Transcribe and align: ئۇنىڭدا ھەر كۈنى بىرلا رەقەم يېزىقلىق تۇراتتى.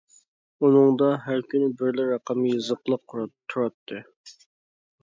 ئۇنىڭدا 0.67 1.09
ھەر 1.25 1.43
كۈنى 1.51 1.69
بىرلا 1.83 2.09
رەقەم 2.09 2.43
يېزىقلىق 2.49 3.17
تۇراتتى. 3.19 4.05